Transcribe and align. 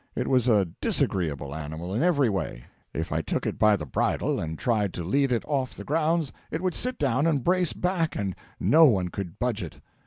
It 0.15 0.27
was 0.27 0.47
a 0.47 0.65
disagreeable 0.81 1.53
animal, 1.53 1.93
in 1.93 2.01
every 2.01 2.27
way. 2.27 2.65
If 2.91 3.11
I 3.11 3.21
took 3.21 3.45
it 3.45 3.59
by 3.59 3.75
the 3.75 3.85
bridle 3.85 4.39
and 4.39 4.57
tried 4.57 4.95
to 4.95 5.03
lead 5.03 5.31
it 5.31 5.43
off 5.47 5.75
the 5.75 5.83
grounds, 5.83 6.33
it 6.49 6.59
would 6.63 6.73
sit 6.73 6.97
down 6.97 7.27
and 7.27 7.43
brace 7.43 7.73
back, 7.73 8.15
and 8.15 8.35
no 8.59 8.85
one 8.85 9.09
could 9.09 9.37
budge 9.37 9.61
it. 9.61 9.79